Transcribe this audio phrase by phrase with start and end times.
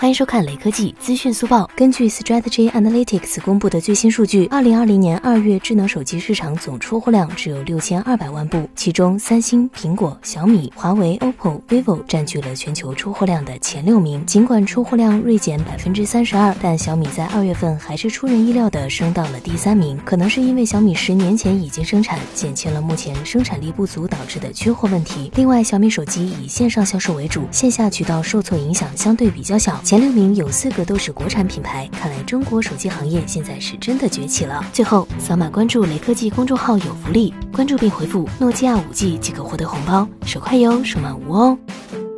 [0.00, 1.70] 欢迎收看雷科技资讯速报。
[1.76, 14.24] 根据 Strategy Analytics 公布的最新数据，二零二零年二月智能手机市场总出货量只有六千二百万部，其中三星、苹果、小米、华为、OPPO、vivo 占据了全球出货量的前六名。
[14.24, 20.00] 尽管出货量锐减百分之三十二，但小米在二月份还是出人意料的升到了第三名。
[20.02, 25.30] 可能是因为小米十年前已经生产，减轻了目前生产力不足导致的缺货问题。
[25.34, 29.78] 另外，小米手机以线上销售为主，线下渠道受挫影响相对比较小。
[29.90, 34.64] 前六名有四个都是国产品牌，看来中国手机行业现在是真的崛起了。
[34.72, 41.58] 最后，扫码关注雷科技公众号有福利，关注并回复诺基亚五 G 即可获得红包，手快有，手慢无哦。